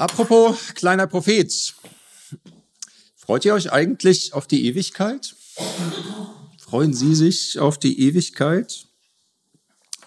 Apropos 0.00 0.56
kleiner 0.76 1.06
Prophet. 1.06 1.74
Freut 3.16 3.44
ihr 3.44 3.52
euch 3.52 3.70
eigentlich 3.70 4.32
auf 4.32 4.46
die 4.46 4.64
Ewigkeit? 4.64 5.36
Freuen 6.58 6.94
Sie 6.94 7.14
sich 7.14 7.58
auf 7.58 7.76
die 7.76 8.00
Ewigkeit? 8.00 8.86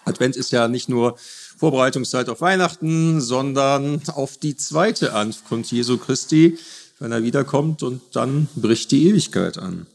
Advent 0.04 0.34
ist 0.34 0.50
ja 0.50 0.66
nicht 0.66 0.88
nur 0.88 1.16
Vorbereitungszeit 1.56 2.28
auf 2.28 2.40
Weihnachten, 2.40 3.20
sondern 3.20 4.02
auf 4.08 4.36
die 4.36 4.56
zweite 4.56 5.12
Ankunft 5.12 5.70
Jesu 5.70 5.96
Christi, 5.96 6.58
wenn 6.98 7.12
er 7.12 7.22
wiederkommt 7.22 7.84
und 7.84 8.02
dann 8.16 8.48
bricht 8.56 8.90
die 8.90 9.06
Ewigkeit 9.06 9.58
an. 9.58 9.86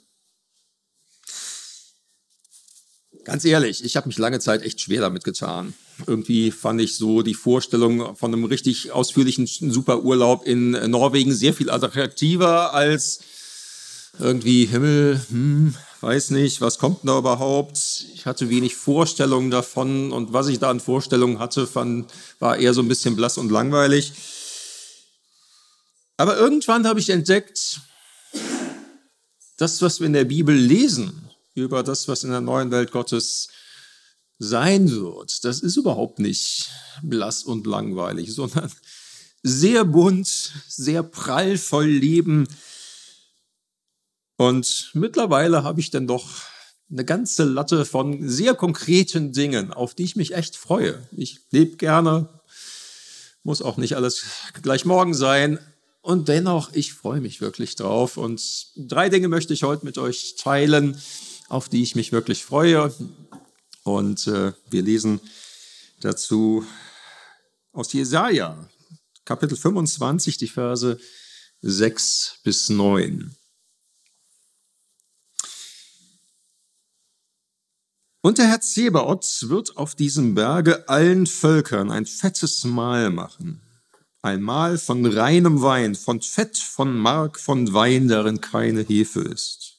Ganz 3.25 3.43
ehrlich, 3.43 3.83
ich 3.83 3.97
habe 3.97 4.07
mich 4.07 4.17
lange 4.17 4.39
Zeit 4.39 4.61
echt 4.61 4.79
schwer 4.79 5.01
damit 5.01 5.25
getan. 5.25 5.73
Irgendwie 6.07 6.51
fand 6.51 6.81
ich 6.81 6.95
so 6.95 7.21
die 7.21 7.33
Vorstellung 7.33 8.15
von 8.15 8.33
einem 8.33 8.45
richtig 8.45 8.91
ausführlichen 8.91 9.47
Superurlaub 9.47 10.45
in 10.45 10.71
Norwegen 10.71 11.33
sehr 11.33 11.53
viel 11.53 11.69
attraktiver 11.69 12.73
als 12.73 13.19
irgendwie 14.17 14.65
Himmel, 14.65 15.21
hm, 15.29 15.75
weiß 16.01 16.31
nicht, 16.31 16.61
was 16.61 16.77
kommt 16.77 16.99
da 17.03 17.17
überhaupt? 17.17 18.05
Ich 18.13 18.25
hatte 18.25 18.49
wenig 18.49 18.75
Vorstellungen 18.75 19.51
davon 19.51 20.11
und 20.11 20.33
was 20.33 20.47
ich 20.47 20.59
da 20.59 20.69
an 20.69 20.79
Vorstellungen 20.79 21.39
hatte, 21.39 21.67
fand, 21.67 22.11
war 22.39 22.57
eher 22.57 22.73
so 22.73 22.81
ein 22.81 22.87
bisschen 22.87 23.15
blass 23.15 23.37
und 23.37 23.51
langweilig. 23.51 24.13
Aber 26.17 26.37
irgendwann 26.37 26.87
habe 26.87 26.99
ich 26.99 27.09
entdeckt, 27.09 27.81
das, 29.57 29.81
was 29.81 29.99
wir 29.99 30.07
in 30.07 30.13
der 30.13 30.25
Bibel 30.25 30.55
lesen, 30.55 31.29
über 31.53 31.83
das, 31.83 32.07
was 32.07 32.23
in 32.23 32.31
der 32.31 32.41
neuen 32.41 32.71
Welt 32.71 32.91
Gottes 32.91 33.49
sein 34.39 34.89
wird, 34.89 35.43
das 35.43 35.59
ist 35.59 35.77
überhaupt 35.77 36.19
nicht 36.19 36.69
blass 37.03 37.43
und 37.43 37.67
langweilig, 37.67 38.33
sondern 38.33 38.71
sehr 39.43 39.85
bunt, 39.85 40.53
sehr 40.67 41.03
prall 41.03 41.57
voll 41.57 41.87
Leben, 41.87 42.47
und 44.39 44.91
mittlerweile 44.93 45.65
habe 45.65 45.81
ich 45.81 45.89
dann 45.89 46.07
doch 46.07 46.25
eine 46.89 47.03
ganze 47.03 47.43
Latte 47.43 47.83
von 47.83 48.29
sehr 48.29 48.55
konkreten 48.55 49.33
Dingen, 49.33 49.73
auf 49.73 49.95
die 49.95 50.05
ich 50.05 50.15
mich 50.15 50.33
echt 50.33 50.55
freue. 50.55 51.05
Ich 51.11 51.41
lebe 51.51 51.75
gerne, 51.75 52.29
muss 53.43 53.61
auch 53.61 53.75
nicht 53.75 53.97
alles 53.97 54.23
gleich 54.61 54.85
morgen 54.85 55.13
sein. 55.13 55.59
Und 55.99 56.29
dennoch, 56.29 56.71
ich 56.71 56.93
freue 56.93 57.19
mich 57.19 57.41
wirklich 57.41 57.75
drauf. 57.75 58.15
Und 58.15 58.67
drei 58.77 59.09
Dinge 59.09 59.27
möchte 59.27 59.53
ich 59.53 59.63
heute 59.63 59.85
mit 59.85 59.97
euch 59.97 60.35
teilen, 60.37 60.97
auf 61.49 61.67
die 61.67 61.83
ich 61.83 61.95
mich 61.95 62.13
wirklich 62.13 62.45
freue. 62.45 62.93
Und 63.83 64.27
äh, 64.27 64.53
wir 64.69 64.81
lesen 64.81 65.19
dazu 66.01 66.65
aus 67.71 67.93
Jesaja, 67.93 68.69
Kapitel 69.25 69.57
25, 69.57 70.37
die 70.37 70.47
Verse 70.47 70.99
6 71.61 72.39
bis 72.43 72.69
9. 72.69 73.35
Und 78.21 78.37
der 78.37 78.47
Herr 78.47 78.61
Zebaoth 78.61 79.49
wird 79.49 79.77
auf 79.77 79.95
diesem 79.95 80.35
Berge 80.35 80.89
allen 80.89 81.25
Völkern 81.25 81.89
ein 81.89 82.05
fettes 82.05 82.65
Mahl 82.65 83.11
machen. 83.11 83.61
Ein 84.21 84.41
Mahl 84.41 84.77
von 84.77 85.05
reinem 85.05 85.61
Wein, 85.61 85.95
von 85.95 86.21
Fett, 86.21 86.57
von 86.57 86.97
Mark, 86.97 87.39
von 87.39 87.73
Wein, 87.73 88.09
darin 88.09 88.41
keine 88.41 88.81
Hefe 88.81 89.21
ist. 89.21 89.77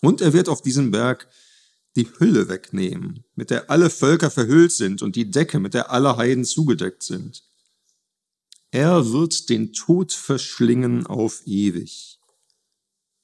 Und 0.00 0.20
er 0.20 0.32
wird 0.32 0.48
auf 0.48 0.62
diesem 0.62 0.92
Berg 0.92 1.26
die 1.96 2.08
Hülle 2.18 2.48
wegnehmen, 2.48 3.24
mit 3.34 3.50
der 3.50 3.70
alle 3.70 3.90
Völker 3.90 4.30
verhüllt 4.30 4.72
sind, 4.72 5.02
und 5.02 5.16
die 5.16 5.30
Decke, 5.30 5.60
mit 5.60 5.74
der 5.74 5.90
alle 5.90 6.16
Heiden 6.16 6.44
zugedeckt 6.44 7.02
sind. 7.02 7.42
Er 8.70 9.12
wird 9.12 9.50
den 9.50 9.72
Tod 9.72 10.12
verschlingen 10.12 11.06
auf 11.06 11.42
ewig. 11.46 12.18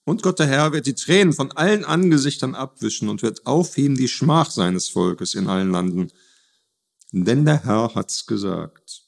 Und 0.04 0.22
Gott 0.22 0.38
der 0.38 0.46
Herr 0.46 0.72
wird 0.72 0.86
die 0.86 0.94
Tränen 0.94 1.32
von 1.32 1.52
allen 1.52 1.84
Angesichtern 1.84 2.54
abwischen 2.54 3.08
und 3.08 3.22
wird 3.22 3.46
aufheben 3.46 3.96
die 3.96 4.08
Schmach 4.08 4.50
seines 4.50 4.88
Volkes 4.88 5.34
in 5.34 5.48
allen 5.48 5.70
Landen. 5.70 6.10
Denn 7.12 7.44
der 7.44 7.64
Herr 7.64 7.94
hat's 7.94 8.26
gesagt. 8.26 9.02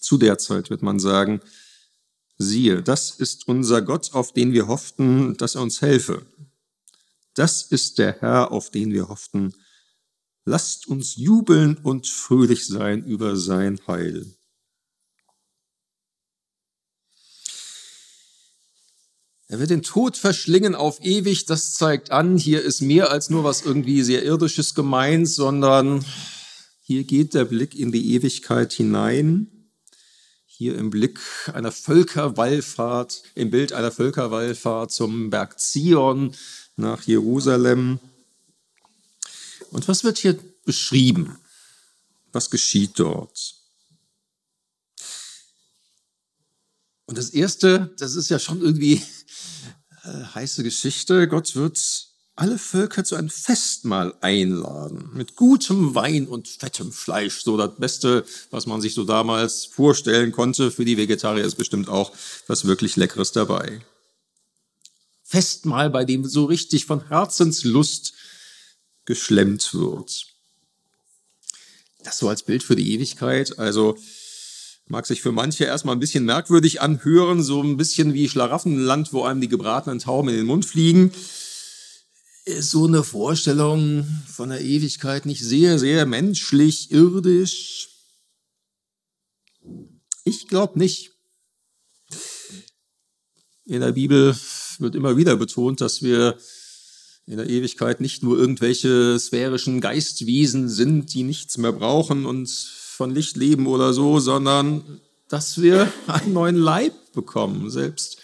Zu 0.00 0.18
der 0.18 0.38
Zeit 0.38 0.70
wird 0.70 0.82
man 0.82 0.98
sagen, 0.98 1.40
siehe, 2.38 2.82
das 2.82 3.10
ist 3.10 3.48
unser 3.48 3.82
Gott, 3.82 4.14
auf 4.14 4.32
den 4.32 4.52
wir 4.52 4.68
hofften, 4.68 5.36
dass 5.36 5.54
er 5.54 5.62
uns 5.62 5.82
helfe. 5.82 6.24
Das 7.34 7.62
ist 7.62 7.98
der 7.98 8.20
Herr, 8.20 8.50
auf 8.52 8.70
den 8.70 8.92
wir 8.92 9.08
hofften. 9.08 9.54
Lasst 10.44 10.88
uns 10.88 11.16
jubeln 11.16 11.76
und 11.76 12.06
fröhlich 12.06 12.66
sein 12.66 13.04
über 13.04 13.36
sein 13.36 13.78
Heil. 13.86 14.26
Er 19.48 19.58
wird 19.58 19.70
den 19.70 19.82
Tod 19.82 20.16
verschlingen 20.16 20.76
auf 20.76 21.00
ewig. 21.02 21.44
Das 21.44 21.74
zeigt 21.74 22.12
an, 22.12 22.36
hier 22.36 22.62
ist 22.62 22.82
mehr 22.82 23.10
als 23.10 23.30
nur 23.30 23.42
was 23.42 23.62
irgendwie 23.62 24.02
sehr 24.02 24.22
irdisches 24.22 24.74
gemeint, 24.76 25.28
sondern 25.28 26.04
hier 26.80 27.02
geht 27.04 27.34
der 27.34 27.44
Blick 27.44 27.74
in 27.74 27.90
die 27.90 28.14
Ewigkeit 28.14 28.72
hinein. 28.72 29.59
Hier 30.60 30.76
im 30.76 30.90
Blick 30.90 31.18
einer 31.54 31.72
Völkerwallfahrt, 31.72 33.22
im 33.34 33.50
Bild 33.50 33.72
einer 33.72 33.90
Völkerwallfahrt 33.90 34.92
zum 34.92 35.30
Berg 35.30 35.58
Zion 35.58 36.36
nach 36.76 37.04
Jerusalem. 37.04 37.98
Und 39.70 39.88
was 39.88 40.04
wird 40.04 40.18
hier 40.18 40.38
beschrieben? 40.66 41.38
Was 42.32 42.50
geschieht 42.50 42.90
dort? 42.96 43.54
Und 47.06 47.16
das 47.16 47.30
erste, 47.30 47.94
das 47.98 48.14
ist 48.14 48.28
ja 48.28 48.38
schon 48.38 48.60
irgendwie 48.60 49.02
äh, 50.02 50.24
heiße 50.34 50.62
Geschichte. 50.62 51.26
Gott 51.26 51.56
wird 51.56 52.09
alle 52.40 52.56
Völker 52.56 53.04
zu 53.04 53.16
einem 53.16 53.28
Festmahl 53.28 54.14
einladen. 54.22 55.10
Mit 55.12 55.36
gutem 55.36 55.94
Wein 55.94 56.26
und 56.26 56.48
fettem 56.48 56.90
Fleisch. 56.90 57.42
So 57.42 57.58
das 57.58 57.76
Beste, 57.76 58.24
was 58.50 58.66
man 58.66 58.80
sich 58.80 58.94
so 58.94 59.04
damals 59.04 59.66
vorstellen 59.66 60.32
konnte. 60.32 60.70
Für 60.70 60.86
die 60.86 60.96
Vegetarier 60.96 61.44
ist 61.44 61.56
bestimmt 61.56 61.90
auch 61.90 62.12
was 62.46 62.64
wirklich 62.64 62.96
Leckeres 62.96 63.32
dabei. 63.32 63.82
Festmahl, 65.22 65.90
bei 65.90 66.06
dem 66.06 66.24
so 66.24 66.46
richtig 66.46 66.86
von 66.86 67.08
Herzenslust 67.08 68.14
geschlemmt 69.04 69.74
wird. 69.74 70.26
Das 72.04 72.16
so 72.16 72.30
als 72.30 72.42
Bild 72.42 72.62
für 72.62 72.74
die 72.74 72.94
Ewigkeit. 72.94 73.58
Also, 73.58 73.98
Mag 74.86 75.06
sich 75.06 75.22
für 75.22 75.30
manche 75.30 75.66
erstmal 75.66 75.94
ein 75.94 76.00
bisschen 76.00 76.24
merkwürdig 76.24 76.80
anhören, 76.80 77.44
so 77.44 77.62
ein 77.62 77.76
bisschen 77.76 78.12
wie 78.12 78.28
Schlaraffenland, 78.28 79.12
wo 79.12 79.22
einem 79.22 79.40
die 79.40 79.46
gebratenen 79.46 80.00
Tauben 80.00 80.30
in 80.30 80.34
den 80.34 80.46
Mund 80.46 80.64
fliegen. 80.64 81.12
Ist 82.44 82.70
so 82.70 82.86
eine 82.86 83.04
Vorstellung 83.04 84.06
von 84.26 84.48
der 84.48 84.62
Ewigkeit 84.62 85.26
nicht 85.26 85.44
sehr, 85.44 85.78
sehr 85.78 86.06
menschlich, 86.06 86.90
irdisch? 86.90 87.88
Ich 90.24 90.48
glaube 90.48 90.78
nicht. 90.78 91.12
In 93.66 93.80
der 93.80 93.92
Bibel 93.92 94.36
wird 94.78 94.94
immer 94.94 95.16
wieder 95.16 95.36
betont, 95.36 95.80
dass 95.80 96.02
wir 96.02 96.38
in 97.26 97.36
der 97.36 97.48
Ewigkeit 97.48 98.00
nicht 98.00 98.22
nur 98.22 98.38
irgendwelche 98.38 99.18
sphärischen 99.18 99.80
Geistwesen 99.80 100.68
sind, 100.68 101.12
die 101.14 101.22
nichts 101.22 101.58
mehr 101.58 101.72
brauchen 101.72 102.26
und 102.26 102.48
von 102.48 103.14
Licht 103.14 103.36
leben 103.36 103.66
oder 103.66 103.92
so, 103.92 104.18
sondern 104.18 105.00
dass 105.28 105.60
wir 105.60 105.92
einen 106.06 106.32
neuen 106.32 106.56
Leib 106.56 106.94
bekommen. 107.12 107.70
Selbst 107.70 108.16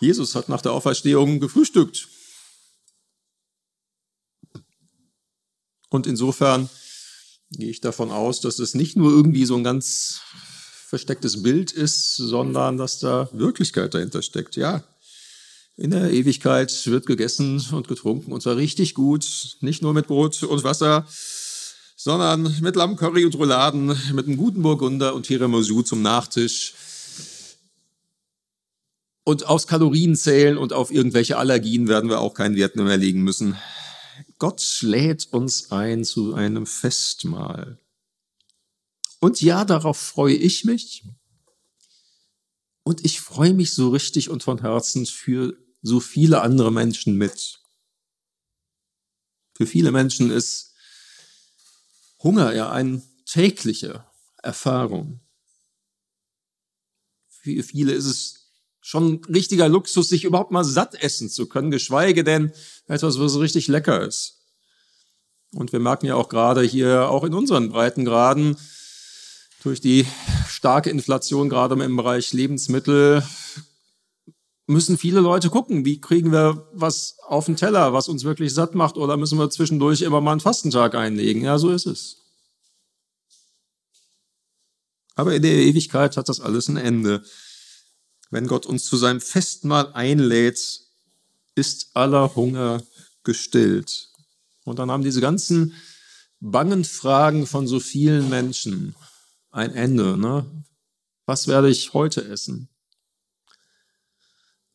Jesus 0.00 0.34
hat 0.34 0.48
nach 0.48 0.62
der 0.62 0.72
Auferstehung 0.72 1.40
gefrühstückt. 1.40 2.08
Und 5.88 6.06
insofern 6.06 6.68
gehe 7.50 7.70
ich 7.70 7.80
davon 7.80 8.10
aus, 8.10 8.40
dass 8.40 8.58
es 8.58 8.74
nicht 8.74 8.96
nur 8.96 9.10
irgendwie 9.10 9.44
so 9.44 9.56
ein 9.56 9.64
ganz 9.64 10.20
verstecktes 10.88 11.42
Bild 11.42 11.72
ist, 11.72 12.16
sondern 12.16 12.76
dass 12.76 12.98
da 12.98 13.28
Wirklichkeit 13.32 13.94
dahinter 13.94 14.22
steckt. 14.22 14.56
Ja, 14.56 14.84
in 15.76 15.90
der 15.90 16.10
Ewigkeit 16.10 16.86
wird 16.86 17.06
gegessen 17.06 17.64
und 17.72 17.88
getrunken 17.88 18.32
und 18.32 18.42
zwar 18.42 18.56
richtig 18.56 18.94
gut, 18.94 19.56
nicht 19.60 19.80
nur 19.80 19.94
mit 19.94 20.08
Brot 20.08 20.42
und 20.42 20.64
Wasser, 20.64 21.06
sondern 21.94 22.56
mit 22.60 22.74
Lammcurry 22.74 23.24
und 23.24 23.34
Rouladen, 23.36 23.96
mit 24.12 24.26
einem 24.26 24.36
guten 24.36 24.62
Burgunder 24.62 25.14
und 25.14 25.24
Tiramisu 25.24 25.82
zum 25.82 26.02
Nachtisch. 26.02 26.74
Und 29.24 29.46
aufs 29.46 29.66
Kalorienzählen 29.66 30.56
und 30.56 30.72
auf 30.72 30.90
irgendwelche 30.90 31.36
Allergien 31.36 31.86
werden 31.86 32.08
wir 32.08 32.20
auch 32.20 32.34
keinen 32.34 32.56
Wert 32.56 32.76
mehr 32.76 32.96
legen 32.96 33.22
müssen. 33.22 33.56
Gott 34.38 34.78
lädt 34.82 35.32
uns 35.32 35.72
ein 35.72 36.04
zu 36.04 36.34
einem 36.34 36.66
Festmahl. 36.66 37.80
Und 39.20 39.40
ja, 39.40 39.64
darauf 39.64 39.98
freue 39.98 40.34
ich 40.34 40.64
mich. 40.64 41.04
Und 42.84 43.04
ich 43.04 43.20
freue 43.20 43.52
mich 43.52 43.74
so 43.74 43.90
richtig 43.90 44.30
und 44.30 44.42
von 44.42 44.60
Herzen 44.60 45.06
für 45.06 45.58
so 45.82 46.00
viele 46.00 46.40
andere 46.42 46.72
Menschen 46.72 47.16
mit. 47.16 47.60
Für 49.54 49.66
viele 49.66 49.90
Menschen 49.90 50.30
ist 50.30 50.74
Hunger 52.22 52.54
ja 52.54 52.70
eine 52.70 53.02
tägliche 53.26 54.06
Erfahrung. 54.42 55.20
Für 57.28 57.62
viele 57.62 57.92
ist 57.92 58.06
es 58.06 58.47
schon 58.80 59.22
richtiger 59.28 59.68
Luxus, 59.68 60.08
sich 60.08 60.24
überhaupt 60.24 60.50
mal 60.50 60.64
satt 60.64 60.94
essen 61.02 61.28
zu 61.28 61.46
können, 61.48 61.70
geschweige 61.70 62.24
denn 62.24 62.52
etwas, 62.86 63.18
was 63.18 63.38
richtig 63.38 63.68
lecker 63.68 64.06
ist. 64.06 64.38
Und 65.52 65.72
wir 65.72 65.80
merken 65.80 66.06
ja 66.06 66.14
auch 66.14 66.28
gerade 66.28 66.62
hier, 66.62 67.08
auch 67.08 67.24
in 67.24 67.34
unseren 67.34 67.70
Breitengraden, 67.70 68.56
durch 69.62 69.80
die 69.80 70.06
starke 70.48 70.90
Inflation, 70.90 71.48
gerade 71.48 71.82
im 71.82 71.96
Bereich 71.96 72.32
Lebensmittel, 72.32 73.24
müssen 74.66 74.98
viele 74.98 75.20
Leute 75.20 75.48
gucken, 75.48 75.84
wie 75.84 76.00
kriegen 76.00 76.30
wir 76.30 76.68
was 76.72 77.16
auf 77.26 77.46
den 77.46 77.56
Teller, 77.56 77.92
was 77.92 78.08
uns 78.08 78.24
wirklich 78.24 78.52
satt 78.52 78.74
macht, 78.74 78.96
oder 78.96 79.16
müssen 79.16 79.38
wir 79.38 79.50
zwischendurch 79.50 80.02
immer 80.02 80.20
mal 80.20 80.32
einen 80.32 80.40
Fastentag 80.40 80.94
einlegen. 80.94 81.42
Ja, 81.42 81.58
so 81.58 81.70
ist 81.70 81.86
es. 81.86 82.18
Aber 85.14 85.34
in 85.34 85.42
der 85.42 85.54
Ewigkeit 85.54 86.16
hat 86.16 86.28
das 86.28 86.40
alles 86.40 86.68
ein 86.68 86.76
Ende. 86.76 87.24
Wenn 88.30 88.46
Gott 88.46 88.66
uns 88.66 88.84
zu 88.84 88.96
seinem 88.96 89.20
Festmahl 89.20 89.92
einlädt, 89.94 90.82
ist 91.54 91.90
aller 91.94 92.34
Hunger 92.36 92.82
gestillt. 93.24 94.10
Und 94.64 94.78
dann 94.78 94.90
haben 94.90 95.02
diese 95.02 95.20
ganzen 95.20 95.74
bangen 96.40 96.84
Fragen 96.84 97.46
von 97.46 97.66
so 97.66 97.80
vielen 97.80 98.28
Menschen 98.28 98.94
ein 99.50 99.74
Ende. 99.74 100.16
Ne? 100.16 100.46
Was 101.26 101.48
werde 101.48 101.68
ich 101.68 101.94
heute 101.94 102.24
essen? 102.24 102.68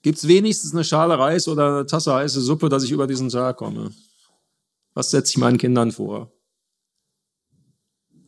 Gibt 0.01 0.17
es 0.17 0.27
wenigstens 0.27 0.73
eine 0.73 0.83
Schale 0.83 1.17
Reis 1.17 1.47
oder 1.47 1.67
eine 1.67 1.85
Tasse 1.85 2.13
heiße 2.13 2.41
Suppe, 2.41 2.67
dass 2.67 2.83
ich 2.83 2.91
über 2.91 3.07
diesen 3.07 3.29
Tag 3.29 3.57
komme? 3.57 3.93
Was 4.93 5.11
setze 5.11 5.31
ich 5.31 5.37
meinen 5.37 5.57
Kindern 5.57 5.91
vor? 5.91 6.31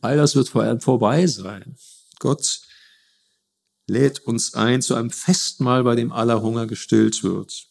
All 0.00 0.16
das 0.16 0.34
wird 0.34 0.48
vorbei 0.48 1.26
sein. 1.26 1.76
Gott 2.18 2.65
lädt 3.86 4.20
uns 4.20 4.54
ein 4.54 4.82
zu 4.82 4.94
einem 4.94 5.10
Festmahl, 5.10 5.84
bei 5.84 5.94
dem 5.94 6.12
aller 6.12 6.42
Hunger 6.42 6.66
gestillt 6.66 7.22
wird. 7.22 7.68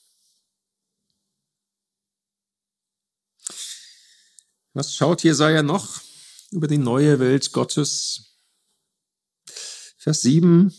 Was 4.74 4.94
schaut 4.94 5.24
Jesaja 5.24 5.64
noch 5.64 6.02
über 6.52 6.68
die 6.68 6.78
neue 6.78 7.20
Welt 7.20 7.52
Gottes? 7.54 8.36
Vers 9.98 10.22
7. 10.22 10.74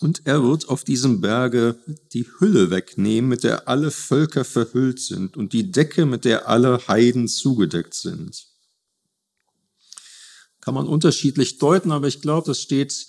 Und 0.00 0.26
er 0.26 0.42
wird 0.42 0.68
auf 0.68 0.84
diesem 0.84 1.20
Berge 1.20 1.76
die 2.12 2.28
Hülle 2.38 2.70
wegnehmen, 2.70 3.28
mit 3.28 3.42
der 3.42 3.68
alle 3.68 3.90
Völker 3.90 4.44
verhüllt 4.44 5.00
sind, 5.00 5.36
und 5.36 5.52
die 5.52 5.70
Decke, 5.70 6.06
mit 6.06 6.24
der 6.24 6.48
alle 6.48 6.86
Heiden 6.88 7.26
zugedeckt 7.26 7.94
sind. 7.94 8.46
Kann 10.60 10.74
man 10.74 10.86
unterschiedlich 10.86 11.58
deuten, 11.58 11.90
aber 11.90 12.06
ich 12.06 12.20
glaube, 12.20 12.46
das 12.46 12.60
steht 12.60 13.06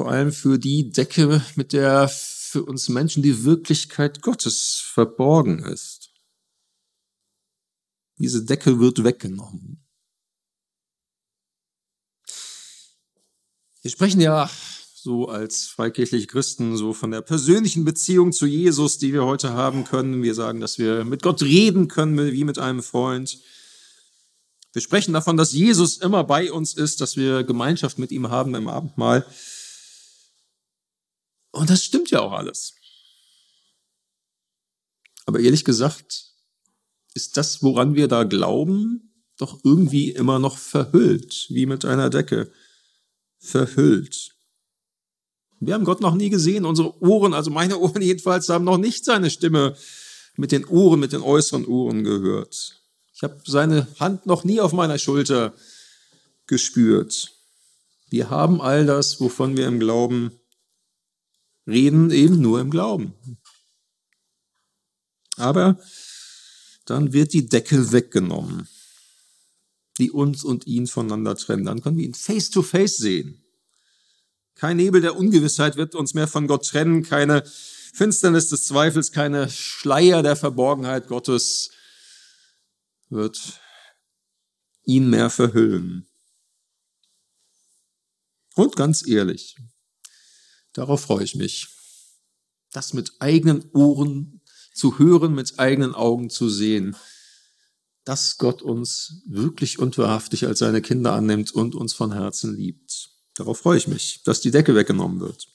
vor 0.00 0.10
allem 0.10 0.32
für 0.32 0.58
die 0.58 0.90
Decke, 0.90 1.44
mit 1.56 1.74
der 1.74 2.08
für 2.08 2.64
uns 2.64 2.88
Menschen 2.88 3.22
die 3.22 3.44
Wirklichkeit 3.44 4.22
Gottes 4.22 4.82
verborgen 4.82 5.58
ist. 5.58 6.14
Diese 8.16 8.42
Decke 8.42 8.80
wird 8.80 9.04
weggenommen. 9.04 9.84
Wir 13.82 13.90
sprechen 13.90 14.22
ja 14.22 14.48
so 14.94 15.28
als 15.28 15.66
freikirchliche 15.66 16.28
Christen 16.28 16.78
so 16.78 16.94
von 16.94 17.10
der 17.10 17.20
persönlichen 17.20 17.84
Beziehung 17.84 18.32
zu 18.32 18.46
Jesus, 18.46 18.96
die 18.96 19.12
wir 19.12 19.26
heute 19.26 19.52
haben 19.52 19.84
können. 19.84 20.22
Wir 20.22 20.34
sagen, 20.34 20.60
dass 20.60 20.78
wir 20.78 21.04
mit 21.04 21.22
Gott 21.22 21.42
reden 21.42 21.88
können 21.88 22.32
wie 22.32 22.44
mit 22.44 22.58
einem 22.58 22.82
Freund. 22.82 23.38
Wir 24.72 24.80
sprechen 24.80 25.12
davon, 25.12 25.36
dass 25.36 25.52
Jesus 25.52 25.98
immer 25.98 26.24
bei 26.24 26.50
uns 26.50 26.72
ist, 26.72 27.02
dass 27.02 27.18
wir 27.18 27.44
Gemeinschaft 27.44 27.98
mit 27.98 28.12
ihm 28.12 28.30
haben 28.30 28.54
im 28.54 28.66
Abendmahl. 28.66 29.26
Und 31.52 31.70
das 31.70 31.84
stimmt 31.84 32.10
ja 32.10 32.20
auch 32.20 32.32
alles. 32.32 32.74
Aber 35.26 35.40
ehrlich 35.40 35.64
gesagt, 35.64 36.26
ist 37.14 37.36
das, 37.36 37.62
woran 37.62 37.94
wir 37.94 38.08
da 38.08 38.24
glauben, 38.24 39.12
doch 39.36 39.60
irgendwie 39.64 40.10
immer 40.10 40.38
noch 40.38 40.58
verhüllt, 40.58 41.46
wie 41.48 41.66
mit 41.66 41.84
einer 41.84 42.10
Decke. 42.10 42.52
Verhüllt. 43.38 44.36
Wir 45.60 45.74
haben 45.74 45.84
Gott 45.84 46.00
noch 46.00 46.14
nie 46.14 46.30
gesehen. 46.30 46.64
Unsere 46.64 47.00
Ohren, 47.02 47.34
also 47.34 47.50
meine 47.50 47.78
Ohren 47.80 48.02
jedenfalls, 48.02 48.48
haben 48.48 48.64
noch 48.64 48.78
nicht 48.78 49.04
seine 49.04 49.30
Stimme 49.30 49.76
mit 50.36 50.52
den 50.52 50.64
Ohren, 50.66 51.00
mit 51.00 51.12
den 51.12 51.22
äußeren 51.22 51.66
Ohren 51.66 52.04
gehört. 52.04 52.82
Ich 53.14 53.22
habe 53.22 53.40
seine 53.44 53.86
Hand 53.98 54.26
noch 54.26 54.44
nie 54.44 54.60
auf 54.60 54.72
meiner 54.72 54.98
Schulter 54.98 55.52
gespürt. 56.46 57.32
Wir 58.08 58.30
haben 58.30 58.60
all 58.60 58.86
das, 58.86 59.20
wovon 59.20 59.56
wir 59.56 59.66
im 59.66 59.78
Glauben 59.78 60.39
reden, 61.70 62.10
eben 62.10 62.40
nur 62.40 62.60
im 62.60 62.70
Glauben. 62.70 63.14
Aber 65.36 65.80
dann 66.84 67.12
wird 67.12 67.32
die 67.32 67.48
Decke 67.48 67.92
weggenommen, 67.92 68.68
die 69.98 70.10
uns 70.10 70.44
und 70.44 70.66
ihn 70.66 70.86
voneinander 70.86 71.36
trennen. 71.36 71.64
Dann 71.64 71.80
können 71.80 71.96
wir 71.96 72.04
ihn 72.04 72.14
face 72.14 72.50
to 72.50 72.62
face 72.62 72.96
sehen. 72.96 73.42
Kein 74.54 74.76
Nebel 74.76 75.00
der 75.00 75.16
Ungewissheit 75.16 75.76
wird 75.76 75.94
uns 75.94 76.12
mehr 76.12 76.28
von 76.28 76.46
Gott 76.46 76.66
trennen, 76.66 77.02
keine 77.02 77.44
Finsternis 77.94 78.48
des 78.48 78.66
Zweifels, 78.66 79.12
keine 79.12 79.48
Schleier 79.48 80.22
der 80.22 80.36
Verborgenheit 80.36 81.08
Gottes 81.08 81.70
wird 83.08 83.60
ihn 84.84 85.10
mehr 85.10 85.30
verhüllen. 85.30 86.06
Und 88.54 88.76
ganz 88.76 89.06
ehrlich, 89.06 89.56
darauf 90.80 91.02
freue 91.02 91.24
ich 91.24 91.34
mich, 91.34 91.68
das 92.72 92.94
mit 92.94 93.12
eigenen 93.18 93.70
Ohren 93.72 94.40
zu 94.72 94.98
hören, 94.98 95.34
mit 95.34 95.58
eigenen 95.58 95.94
Augen 95.94 96.30
zu 96.30 96.48
sehen, 96.48 96.96
dass 98.04 98.38
Gott 98.38 98.62
uns 98.62 99.22
wirklich 99.26 99.78
und 99.78 99.98
wahrhaftig 99.98 100.46
als 100.46 100.60
seine 100.60 100.80
Kinder 100.80 101.12
annimmt 101.12 101.52
und 101.52 101.74
uns 101.74 101.92
von 101.92 102.14
Herzen 102.14 102.56
liebt. 102.56 103.10
Darauf 103.34 103.58
freue 103.58 103.76
ich 103.76 103.88
mich, 103.88 104.22
dass 104.22 104.40
die 104.40 104.50
Decke 104.50 104.74
weggenommen 104.74 105.20
wird. 105.20 105.48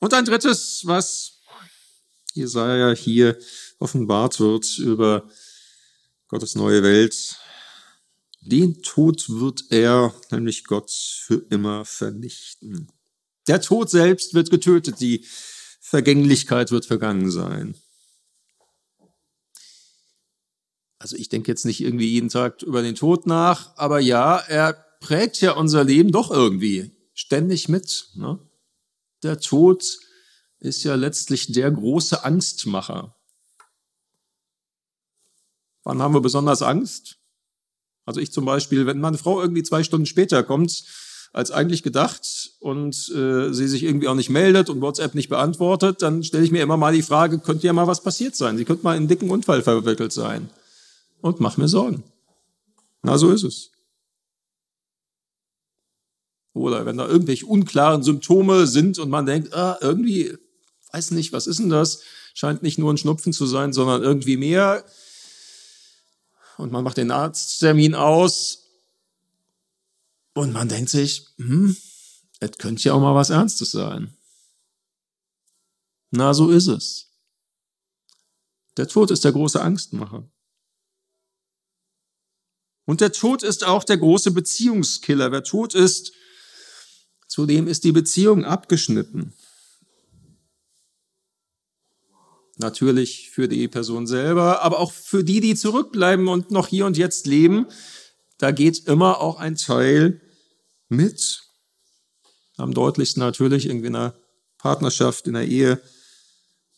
Und 0.00 0.14
ein 0.14 0.24
drittes, 0.24 0.82
was 0.84 1.38
Jesaja 2.32 2.92
hier 2.92 3.38
offenbart 3.78 4.40
wird 4.40 4.78
über 4.78 5.30
Gottes 6.26 6.56
neue 6.56 6.82
Welt. 6.82 7.38
Den 8.46 8.82
Tod 8.82 9.30
wird 9.30 9.64
er, 9.70 10.14
nämlich 10.30 10.64
Gott, 10.64 10.90
für 10.90 11.46
immer 11.48 11.86
vernichten. 11.86 12.92
Der 13.48 13.62
Tod 13.62 13.88
selbst 13.88 14.34
wird 14.34 14.50
getötet, 14.50 15.00
die 15.00 15.24
Vergänglichkeit 15.80 16.70
wird 16.70 16.84
vergangen 16.84 17.30
sein. 17.30 17.74
Also 20.98 21.16
ich 21.16 21.30
denke 21.30 21.50
jetzt 21.50 21.64
nicht 21.64 21.80
irgendwie 21.80 22.08
jeden 22.08 22.28
Tag 22.28 22.62
über 22.62 22.82
den 22.82 22.94
Tod 22.94 23.26
nach, 23.26 23.76
aber 23.76 24.00
ja, 24.00 24.36
er 24.36 24.74
prägt 25.00 25.40
ja 25.40 25.52
unser 25.52 25.84
Leben 25.84 26.12
doch 26.12 26.30
irgendwie 26.30 26.94
ständig 27.14 27.68
mit. 27.68 28.10
Ne? 28.14 28.38
Der 29.22 29.40
Tod 29.40 29.98
ist 30.58 30.82
ja 30.82 30.96
letztlich 30.96 31.52
der 31.52 31.70
große 31.70 32.24
Angstmacher. 32.24 33.16
Wann 35.82 36.00
haben 36.02 36.14
wir 36.14 36.22
besonders 36.22 36.60
Angst? 36.60 37.18
Also 38.04 38.20
ich 38.20 38.32
zum 38.32 38.44
Beispiel, 38.44 38.86
wenn 38.86 39.00
meine 39.00 39.18
Frau 39.18 39.40
irgendwie 39.40 39.62
zwei 39.62 39.82
Stunden 39.82 40.06
später 40.06 40.42
kommt, 40.42 40.84
als 41.32 41.50
eigentlich 41.50 41.82
gedacht 41.82 42.52
und 42.60 42.94
äh, 43.10 43.52
sie 43.52 43.66
sich 43.66 43.82
irgendwie 43.82 44.06
auch 44.06 44.14
nicht 44.14 44.30
meldet 44.30 44.70
und 44.70 44.80
WhatsApp 44.80 45.14
nicht 45.14 45.28
beantwortet, 45.28 46.00
dann 46.00 46.22
stelle 46.22 46.44
ich 46.44 46.52
mir 46.52 46.62
immer 46.62 46.76
mal 46.76 46.94
die 46.94 47.02
Frage, 47.02 47.40
könnte 47.40 47.66
ja 47.66 47.72
mal 47.72 47.88
was 47.88 48.02
passiert 48.02 48.36
sein? 48.36 48.56
Sie 48.56 48.64
könnte 48.64 48.84
mal 48.84 48.92
in 48.92 48.98
einen 48.98 49.08
dicken 49.08 49.30
Unfall 49.30 49.62
verwickelt 49.62 50.12
sein. 50.12 50.48
Und 51.20 51.40
mach 51.40 51.56
mir 51.56 51.66
Sorgen. 51.66 52.04
Na, 53.02 53.18
so 53.18 53.32
ist 53.32 53.42
es. 53.42 53.70
Oder 56.52 56.86
wenn 56.86 56.96
da 56.96 57.08
irgendwelche 57.08 57.46
unklaren 57.46 58.04
Symptome 58.04 58.68
sind 58.68 59.00
und 59.00 59.10
man 59.10 59.26
denkt, 59.26 59.52
ah, 59.54 59.76
irgendwie, 59.80 60.36
weiß 60.92 61.10
nicht, 61.10 61.32
was 61.32 61.48
ist 61.48 61.58
denn 61.58 61.68
das? 61.68 62.02
Scheint 62.32 62.62
nicht 62.62 62.78
nur 62.78 62.92
ein 62.92 62.96
Schnupfen 62.96 63.32
zu 63.32 63.46
sein, 63.46 63.72
sondern 63.72 64.02
irgendwie 64.02 64.36
mehr. 64.36 64.84
Und 66.56 66.72
man 66.72 66.84
macht 66.84 66.96
den 66.96 67.10
Arzttermin 67.10 67.94
aus 67.94 68.64
und 70.34 70.52
man 70.52 70.68
denkt 70.68 70.90
sich, 70.90 71.26
hm, 71.36 71.76
es 72.40 72.52
könnte 72.58 72.82
ja 72.82 72.94
auch 72.94 73.00
mal 73.00 73.14
was 73.14 73.30
Ernstes 73.30 73.70
sein. 73.70 74.16
Na, 76.10 76.32
so 76.34 76.50
ist 76.50 76.66
es. 76.66 77.10
Der 78.76 78.88
Tod 78.88 79.10
ist 79.10 79.24
der 79.24 79.32
große 79.32 79.60
Angstmacher. 79.60 80.28
Und 82.84 83.00
der 83.00 83.12
Tod 83.12 83.42
ist 83.42 83.64
auch 83.64 83.84
der 83.84 83.96
große 83.96 84.30
Beziehungskiller. 84.30 85.32
Wer 85.32 85.42
tot 85.42 85.74
ist, 85.74 86.12
zu 87.26 87.46
dem 87.46 87.66
ist 87.66 87.84
die 87.84 87.92
Beziehung 87.92 88.44
abgeschnitten. 88.44 89.32
Natürlich 92.56 93.30
für 93.30 93.48
die 93.48 93.66
Person 93.66 94.06
selber, 94.06 94.62
aber 94.62 94.78
auch 94.78 94.92
für 94.92 95.24
die, 95.24 95.40
die 95.40 95.56
zurückbleiben 95.56 96.28
und 96.28 96.50
noch 96.50 96.68
hier 96.68 96.86
und 96.86 96.96
jetzt 96.96 97.26
leben. 97.26 97.66
Da 98.38 98.52
geht 98.52 98.86
immer 98.86 99.20
auch 99.20 99.38
ein 99.38 99.56
Teil 99.56 100.20
mit. 100.88 101.42
Am 102.56 102.72
deutlichsten 102.72 103.20
natürlich 103.20 103.66
irgendwie 103.66 103.88
in 103.88 103.96
einer 103.96 104.14
Partnerschaft, 104.58 105.26
in 105.26 105.34
der 105.34 105.46
Ehe 105.46 105.80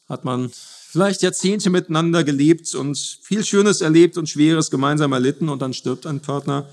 hat 0.09 0.25
man 0.25 0.50
vielleicht 0.52 1.23
Jahrzehnte 1.23 1.68
miteinander 1.68 2.25
gelebt 2.25 2.75
und 2.75 2.97
viel 2.97 3.45
Schönes 3.45 3.80
erlebt 3.80 4.16
und 4.16 4.28
Schweres 4.28 4.71
gemeinsam 4.71 5.12
erlitten 5.12 5.49
und 5.49 5.61
dann 5.61 5.75
stirbt 5.75 6.06
ein 6.06 6.21
Partner. 6.21 6.68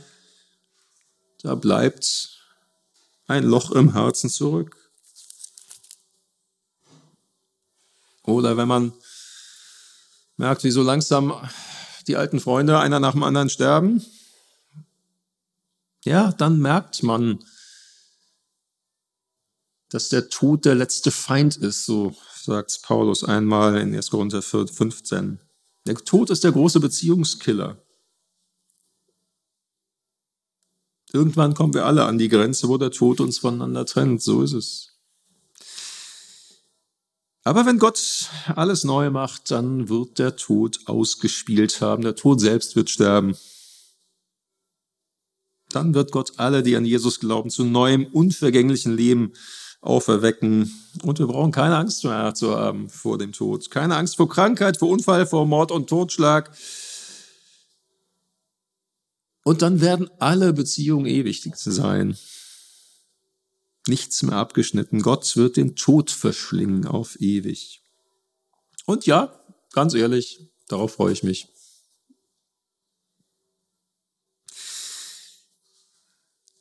Da 1.42 1.56
bleibt 1.56 2.30
ein 3.28 3.44
Loch 3.44 3.72
im 3.72 3.94
Herzen 3.94 4.30
zurück. 4.30 4.83
Oder 8.24 8.58
wenn 8.58 8.68
man 8.68 8.94
merkt, 10.38 10.64
wie 10.64 10.72
so 10.72 10.82
langsam 10.82 11.34
die 12.08 12.16
alten 12.16 12.40
Freunde 12.40 12.80
einer 12.80 13.00
nach 13.00 13.14
dem 13.14 13.24
anderen 13.24 13.50
sterben, 13.50 14.06
ja, 16.06 16.32
dann 16.32 16.60
merkt 16.60 17.04
man, 17.04 17.44
dass 19.90 20.10
der 20.10 20.30
Tod 20.30 20.66
der 20.66 20.76
letzte 20.76 21.12
Feind 21.12 21.56
ist, 21.56 21.86
so 21.86 22.16
sagt 22.42 22.82
Paulus 22.82 23.24
einmal 23.24 23.78
in 23.78 23.96
1. 23.96 24.10
Korinther 24.10 24.42
15. 24.42 25.40
Der 25.86 25.96
Tod 25.96 26.30
ist 26.30 26.44
der 26.44 26.52
große 26.52 26.80
Beziehungskiller. 26.80 27.78
Irgendwann 31.14 31.54
kommen 31.54 31.76
wir 31.76 31.86
alle 31.86 32.06
an 32.06 32.18
die 32.18 32.28
Grenze, 32.28 32.68
wo 32.68 32.78
der 32.78 32.90
Tod 32.90 33.22
uns 33.22 33.38
voneinander 33.38 33.86
trennt. 33.86 34.22
So 34.24 34.42
ist 34.42 34.54
es. 34.54 34.93
Aber 37.44 37.66
wenn 37.66 37.78
Gott 37.78 38.30
alles 38.56 38.84
neu 38.86 39.10
macht, 39.10 39.52
dann 39.52 39.90
wird 39.90 40.18
der 40.18 40.38
Tod 40.38 40.80
ausgespielt 40.86 41.82
haben. 41.82 42.04
Der 42.04 42.16
Tod 42.16 42.40
selbst 42.40 42.76
wird 42.76 42.90
sterben. 42.90 43.36
Dann 45.70 45.94
wird 45.94 46.12
Gott 46.12 46.34
alle, 46.38 46.64
die 46.64 46.76
an 46.76 46.86
Jesus 46.86 47.20
glauben, 47.20 47.50
zu 47.50 47.66
neuem, 47.66 48.06
unvergänglichen 48.06 48.96
Leben 48.96 49.34
auferwecken. 49.82 50.74
Und 51.02 51.20
wir 51.20 51.28
brauchen 51.28 51.52
keine 51.52 51.76
Angst 51.76 52.06
mehr 52.06 52.34
zu 52.34 52.56
haben 52.56 52.90
vor 52.90 53.18
dem 53.18 53.34
Tod. 53.34 53.70
Keine 53.70 53.98
Angst 53.98 54.16
vor 54.16 54.30
Krankheit, 54.30 54.78
vor 54.78 54.90
Unfall, 54.90 55.26
vor 55.26 55.46
Mord 55.46 55.72
und 55.72 55.90
Totschlag. 55.90 56.56
Und 59.44 59.62
dann 59.62 59.82
werden 59.82 60.10
alle 60.20 60.54
Beziehungen 60.54 61.06
ewig 61.06 61.42
sein. 61.54 62.16
Nichts 63.88 64.24
mehr 64.24 64.38
abgeschnitten. 64.38 65.02
Gott 65.02 65.36
wird 65.36 65.58
den 65.58 65.76
Tod 65.76 66.10
verschlingen 66.10 66.88
auf 66.88 67.20
ewig. 67.20 67.82
Und 68.86 69.06
ja, 69.06 69.40
ganz 69.74 69.94
ehrlich, 69.94 70.40
darauf 70.68 70.94
freue 70.94 71.14
ich 71.14 71.24
mich. 71.24 71.48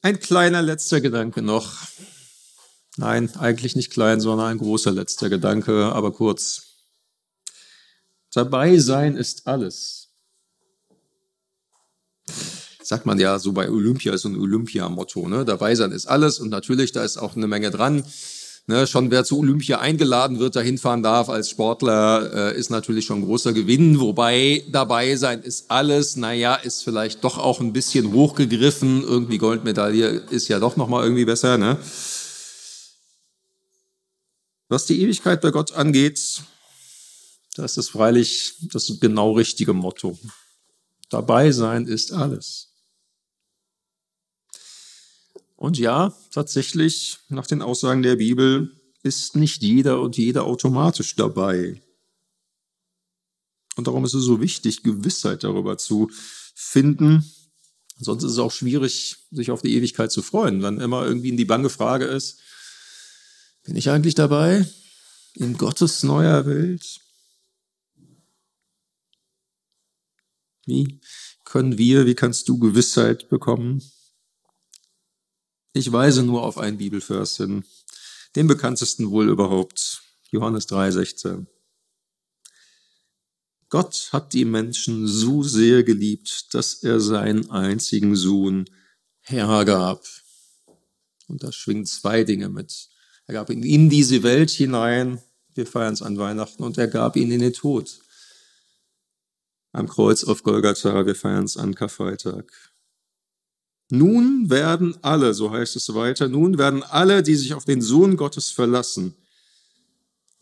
Ein 0.04 0.18
kleiner 0.18 0.62
letzter 0.62 1.00
Gedanke 1.00 1.42
noch. 1.42 1.76
Nein, 2.96 3.34
eigentlich 3.36 3.76
nicht 3.76 3.92
klein, 3.92 4.20
sondern 4.20 4.48
ein 4.48 4.58
großer 4.58 4.90
letzter 4.90 5.30
Gedanke, 5.30 5.92
aber 5.92 6.12
kurz. 6.12 6.72
Dabei 8.32 8.78
sein 8.78 9.16
ist 9.16 9.46
alles. 9.46 10.08
Sagt 12.82 13.06
man 13.06 13.18
ja 13.18 13.38
so 13.38 13.52
bei 13.52 13.70
Olympia, 13.70 14.12
ist 14.12 14.22
so 14.22 14.28
ein 14.28 14.38
Olympia-Motto. 14.38 15.28
Ne? 15.28 15.44
Dabei 15.44 15.74
sein 15.74 15.92
ist 15.92 16.06
alles 16.06 16.40
und 16.40 16.50
natürlich, 16.50 16.92
da 16.92 17.04
ist 17.04 17.16
auch 17.16 17.36
eine 17.36 17.46
Menge 17.46 17.70
dran. 17.70 18.04
Ne, 18.68 18.86
schon 18.86 19.10
wer 19.10 19.24
zu 19.24 19.40
Olympia 19.40 19.80
eingeladen 19.80 20.38
wird, 20.38 20.54
dahin 20.54 20.78
fahren 20.78 21.02
darf 21.02 21.28
als 21.28 21.50
Sportler, 21.50 22.52
äh, 22.52 22.56
ist 22.56 22.70
natürlich 22.70 23.06
schon 23.06 23.18
ein 23.18 23.24
großer 23.24 23.52
Gewinn. 23.52 23.98
Wobei 23.98 24.62
dabei 24.70 25.16
sein 25.16 25.42
ist 25.42 25.68
alles, 25.68 26.14
naja, 26.14 26.54
ist 26.54 26.84
vielleicht 26.84 27.24
doch 27.24 27.38
auch 27.38 27.58
ein 27.58 27.72
bisschen 27.72 28.12
hochgegriffen. 28.12 29.02
Irgendwie 29.02 29.38
Goldmedaille 29.38 30.22
ist 30.30 30.46
ja 30.46 30.60
doch 30.60 30.76
nochmal 30.76 31.02
irgendwie 31.02 31.24
besser. 31.24 31.58
Ne? 31.58 31.76
Was 34.68 34.86
die 34.86 35.02
Ewigkeit 35.02 35.40
bei 35.40 35.50
Gott 35.50 35.72
angeht, 35.72 36.42
das 37.56 37.76
ist 37.76 37.90
freilich 37.90 38.54
das 38.72 38.92
genau 39.00 39.32
richtige 39.32 39.72
Motto. 39.72 40.16
Dabei 41.10 41.50
sein 41.50 41.86
ist 41.86 42.12
alles. 42.12 42.71
Und 45.62 45.78
ja, 45.78 46.12
tatsächlich, 46.32 47.18
nach 47.28 47.46
den 47.46 47.62
Aussagen 47.62 48.02
der 48.02 48.16
Bibel 48.16 48.72
ist 49.04 49.36
nicht 49.36 49.62
jeder 49.62 50.00
und 50.00 50.16
jede 50.16 50.42
automatisch 50.42 51.14
dabei. 51.14 51.80
Und 53.76 53.86
darum 53.86 54.04
ist 54.04 54.14
es 54.14 54.24
so 54.24 54.40
wichtig, 54.40 54.82
Gewissheit 54.82 55.44
darüber 55.44 55.78
zu 55.78 56.10
finden. 56.56 57.30
Sonst 57.96 58.24
ist 58.24 58.32
es 58.32 58.38
auch 58.38 58.50
schwierig, 58.50 59.18
sich 59.30 59.52
auf 59.52 59.62
die 59.62 59.76
Ewigkeit 59.76 60.10
zu 60.10 60.20
freuen, 60.20 60.64
wenn 60.64 60.80
immer 60.80 61.06
irgendwie 61.06 61.30
die 61.36 61.44
bange 61.44 61.68
Frage 61.68 62.06
ist, 62.06 62.40
bin 63.62 63.76
ich 63.76 63.88
eigentlich 63.88 64.16
dabei 64.16 64.66
in 65.34 65.56
Gottes 65.58 66.02
neuer 66.02 66.44
Welt? 66.44 66.98
Wie 70.66 70.98
können 71.44 71.78
wir, 71.78 72.04
wie 72.04 72.16
kannst 72.16 72.48
du 72.48 72.58
Gewissheit 72.58 73.28
bekommen? 73.28 73.80
Ich 75.72 75.90
weise 75.90 76.22
nur 76.22 76.42
auf 76.42 76.58
einen 76.58 76.76
Bibelvers 76.76 77.38
hin, 77.38 77.64
den 78.36 78.46
bekanntesten 78.46 79.10
wohl 79.10 79.28
überhaupt, 79.28 80.02
Johannes 80.30 80.68
3,16. 80.68 81.46
Gott 83.70 84.10
hat 84.12 84.34
die 84.34 84.44
Menschen 84.44 85.06
so 85.06 85.42
sehr 85.42 85.82
geliebt, 85.82 86.52
dass 86.52 86.82
er 86.82 87.00
seinen 87.00 87.50
einzigen 87.50 88.16
Sohn 88.16 88.66
hergab. 89.22 90.04
Und 91.26 91.42
da 91.42 91.50
schwingen 91.52 91.86
zwei 91.86 92.24
Dinge 92.24 92.50
mit. 92.50 92.90
Er 93.26 93.32
gab 93.32 93.48
ihn 93.48 93.62
in 93.62 93.88
diese 93.88 94.22
Welt 94.22 94.50
hinein. 94.50 95.22
Wir 95.54 95.66
feiern 95.66 95.94
es 95.94 96.02
an 96.02 96.18
Weihnachten. 96.18 96.62
Und 96.62 96.76
er 96.76 96.88
gab 96.88 97.16
ihn 97.16 97.30
in 97.30 97.40
den 97.40 97.54
Tod. 97.54 97.98
Am 99.72 99.88
Kreuz 99.88 100.22
auf 100.24 100.42
Golgatha. 100.42 101.06
Wir 101.06 101.14
feiern 101.14 101.44
es 101.44 101.56
an 101.56 101.74
Karfreitag. 101.74 102.71
Nun 103.94 104.48
werden 104.48 104.96
alle, 105.04 105.34
so 105.34 105.50
heißt 105.50 105.76
es 105.76 105.92
weiter, 105.92 106.26
nun 106.26 106.56
werden 106.56 106.82
alle, 106.82 107.22
die 107.22 107.34
sich 107.34 107.52
auf 107.52 107.66
den 107.66 107.82
Sohn 107.82 108.16
Gottes 108.16 108.50
verlassen, 108.50 109.14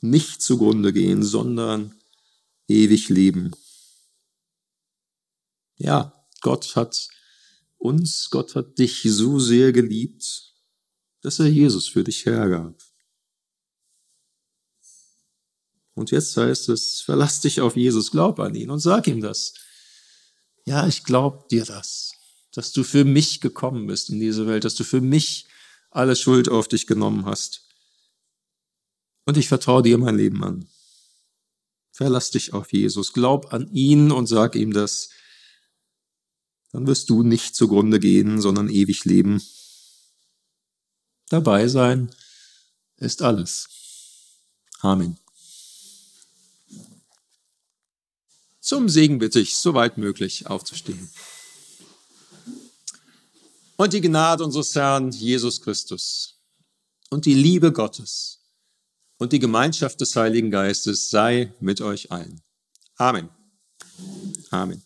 nicht 0.01 0.41
zugrunde 0.41 0.93
gehen, 0.93 1.25
sondern 1.25 2.01
ewig 2.69 3.09
leben. 3.09 3.51
Ja, 5.79 6.25
Gott 6.43 6.77
hat 6.77 7.09
uns, 7.77 8.31
Gott 8.31 8.55
hat 8.55 8.79
dich 8.79 9.03
so 9.03 9.41
sehr 9.41 9.73
geliebt, 9.73 10.55
dass 11.21 11.41
er 11.41 11.49
Jesus 11.49 11.89
für 11.89 12.05
dich 12.05 12.27
hergab. 12.27 12.81
Und 15.95 16.13
jetzt 16.13 16.37
heißt 16.37 16.69
es, 16.69 17.01
verlass 17.01 17.41
dich 17.41 17.61
auf 17.61 17.75
Jesus, 17.75 18.13
glaub 18.13 18.39
an 18.39 18.55
ihn 18.55 18.71
und 18.71 18.79
sag 18.79 19.09
ihm 19.09 19.21
das. 19.21 19.55
Ja, 20.67 20.87
ich 20.87 21.03
glaub 21.03 21.49
dir 21.49 21.65
das, 21.65 22.10
dass 22.53 22.73
du 22.73 22.83
für 22.83 23.05
mich 23.05 23.41
gekommen 23.41 23.87
bist 23.87 24.11
in 24.11 24.21
diese 24.21 24.47
Welt, 24.47 24.65
dass 24.65 24.75
du 24.75 24.85
für 24.85 25.01
mich 25.01 25.47
alle 25.91 26.17
Schuld 26.17 26.49
auf 26.49 26.69
dich 26.69 26.87
genommen 26.87 27.27
hast. 27.27 27.63
Und 29.25 29.37
ich 29.37 29.49
vertraue 29.49 29.83
dir 29.83 29.99
mein 29.99 30.17
Leben 30.17 30.43
an. 30.43 30.69
Verlass 31.93 32.31
dich 32.31 32.53
auf 32.53 32.73
Jesus, 32.73 33.13
glaub 33.13 33.53
an 33.53 33.71
ihn 33.73 34.11
und 34.11 34.27
sag 34.27 34.55
ihm 34.57 34.73
das. 34.73 35.11
Dann 36.73 36.87
wirst 36.87 37.11
du 37.11 37.23
nicht 37.23 37.55
zugrunde 37.55 38.01
gehen, 38.01 38.41
sondern 38.41 38.69
ewig 38.69 39.05
leben 39.05 39.43
Dabei 41.31 41.69
sein 41.69 42.11
ist 42.97 43.23
alles. 43.23 43.69
Amen. 44.81 45.17
Zum 48.61 48.89
Segen 48.89 49.21
bitte 49.21 49.39
ich, 49.39 49.57
soweit 49.57 49.97
möglich, 49.97 50.49
aufzustehen. 50.49 51.09
Und 53.81 53.95
die 53.95 54.03
Gnade 54.03 54.45
unseres 54.45 54.75
Herrn 54.75 55.11
Jesus 55.11 55.63
Christus 55.63 56.39
und 57.09 57.25
die 57.25 57.33
Liebe 57.33 57.73
Gottes 57.73 58.45
und 59.17 59.33
die 59.33 59.39
Gemeinschaft 59.39 59.99
des 60.03 60.15
Heiligen 60.15 60.51
Geistes 60.51 61.09
sei 61.09 61.55
mit 61.61 61.81
euch 61.81 62.13
allen. 62.13 62.43
Amen. 62.97 63.31
Amen. 64.51 64.83